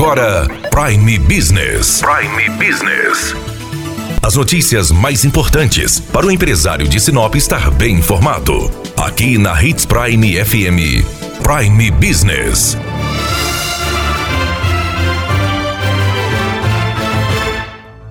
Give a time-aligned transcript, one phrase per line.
[0.00, 2.00] agora Prime Business.
[2.00, 3.34] Prime Business.
[4.22, 8.70] As notícias mais importantes para o empresário de Sinop estar bem informado.
[8.96, 11.04] Aqui na Hits Prime FM.
[11.42, 12.78] Prime Business.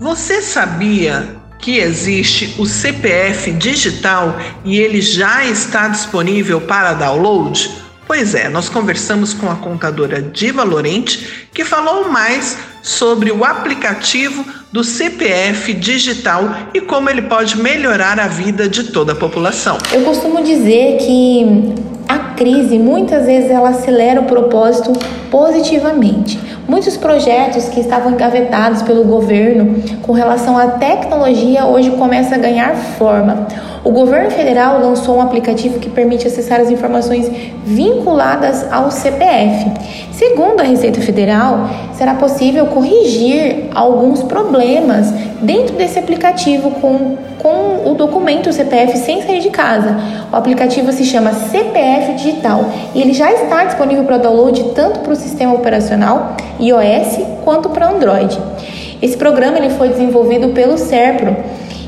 [0.00, 7.83] Você sabia que existe o CPF digital e ele já está disponível para download?
[8.06, 14.44] Pois é, nós conversamos com a contadora Diva Lorente, que falou mais sobre o aplicativo
[14.70, 16.42] do CPF digital
[16.74, 19.78] e como ele pode melhorar a vida de toda a população.
[19.90, 21.72] Eu costumo dizer que
[22.06, 24.92] a crise muitas vezes ela acelera o propósito
[25.30, 26.38] positivamente.
[26.66, 32.74] Muitos projetos que estavam engavetados pelo governo com relação à tecnologia hoje começam a ganhar
[32.74, 33.46] forma.
[33.84, 37.30] O governo federal lançou um aplicativo que permite acessar as informações
[37.66, 39.72] vinculadas ao CPF.
[40.10, 45.10] Segundo a Receita Federal, será possível corrigir alguns problemas
[45.42, 49.96] dentro desse aplicativo com, com documento CPF sem sair de casa.
[50.32, 52.64] O aplicativo se chama CPF Digital
[52.94, 57.88] e ele já está disponível para download tanto para o sistema operacional iOS quanto para
[57.88, 58.38] Android.
[59.00, 61.36] Esse programa ele foi desenvolvido pelo SERPRO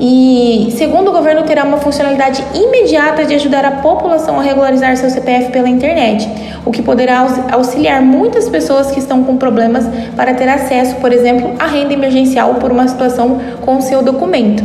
[0.00, 5.10] e, segundo o governo, terá uma funcionalidade imediata de ajudar a população a regularizar seu
[5.10, 6.26] CPF pela internet,
[6.64, 9.84] o que poderá auxiliar muitas pessoas que estão com problemas
[10.16, 14.64] para ter acesso, por exemplo, à renda emergencial por uma situação com seu documento.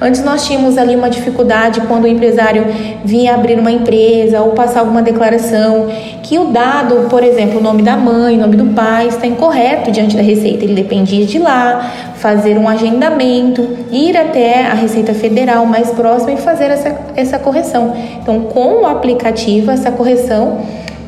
[0.00, 2.64] Antes nós tínhamos ali uma dificuldade quando o empresário
[3.04, 5.88] vinha abrir uma empresa ou passar alguma declaração
[6.22, 9.90] que o dado, por exemplo, o nome da mãe, o nome do pai está incorreto
[9.90, 10.64] diante da Receita.
[10.64, 16.36] Ele dependia de lá, fazer um agendamento, ir até a Receita Federal mais próxima e
[16.36, 17.94] fazer essa, essa correção.
[18.22, 20.60] Então, com o aplicativo, essa correção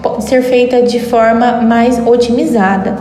[0.02, 2.96] pode ser feita de forma mais otimizada.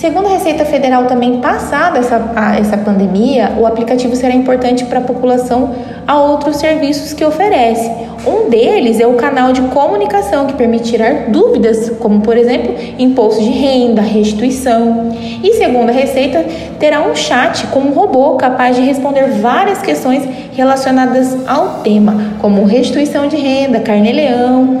[0.00, 5.02] Segundo a Receita Federal, também passada essa, essa pandemia, o aplicativo será importante para a
[5.02, 5.74] população
[6.06, 7.90] a outros serviços que oferece.
[8.26, 13.42] Um deles é o canal de comunicação que permite tirar dúvidas, como por exemplo, imposto
[13.42, 15.14] de renda, restituição.
[15.44, 16.46] E segundo a Receita,
[16.78, 22.64] terá um chat com um robô capaz de responder várias questões relacionadas ao tema, como
[22.64, 24.80] restituição de renda, carnê-leão